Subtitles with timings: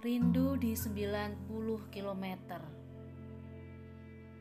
[0.00, 1.44] Rindu di 90
[1.92, 2.24] km.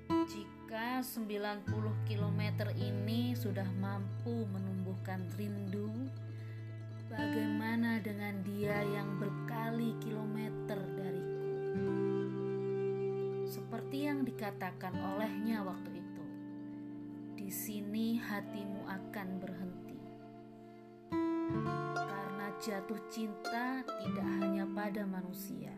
[0.07, 1.67] Jika 90
[2.07, 2.41] km
[2.79, 5.91] ini sudah mampu menumbuhkan rindu,
[7.11, 11.51] bagaimana dengan dia yang berkali kilometer dariku?
[13.43, 16.25] Seperti yang dikatakan olehnya waktu itu,
[17.35, 19.98] di sini hatimu akan berhenti
[22.59, 25.71] jatuh cinta tidak hanya pada manusia.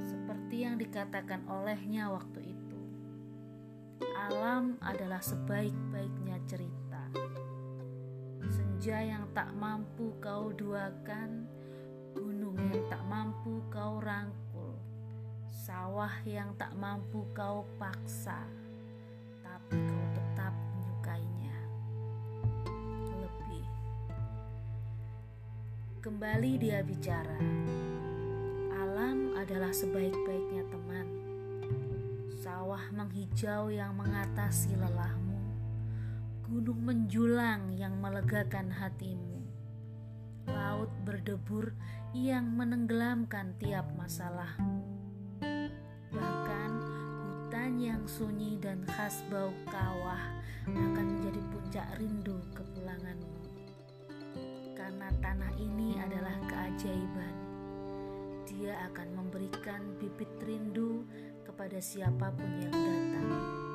[0.00, 2.80] Seperti yang dikatakan olehnya waktu itu,
[4.16, 7.12] alam adalah sebaik-baiknya cerita.
[8.48, 11.44] Senja yang tak mampu kau duakan,
[12.16, 14.80] gunung yang tak mampu kau rangkul,
[15.52, 18.40] sawah yang tak mampu kau paksa,
[19.44, 19.93] tapi
[26.04, 27.40] Kembali dia bicara.
[28.76, 31.08] Alam adalah sebaik-baiknya teman.
[32.44, 35.40] Sawah menghijau yang mengatasi lelahmu.
[36.44, 39.48] Gunung menjulang yang melegakan hatimu.
[40.44, 41.72] Laut berdebur
[42.12, 44.84] yang menenggelamkan tiap masalahmu.
[46.12, 46.70] Bahkan
[47.24, 50.20] hutan yang sunyi dan khas bau kawah
[50.68, 53.53] akan menjadi puncak rindu kepulanganmu
[55.24, 57.32] tanah ini adalah keajaiban.
[58.44, 61.08] Dia akan memberikan bibit rindu
[61.48, 63.73] kepada siapa pun yang datang.